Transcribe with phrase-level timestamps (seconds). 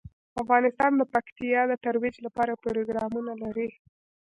[0.41, 3.69] افغانستان د پکتیا د ترویج لپاره پروګرامونه لري.